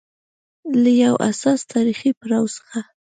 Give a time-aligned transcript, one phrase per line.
[0.81, 2.79] له يو حساس تاریخي پړاو څخه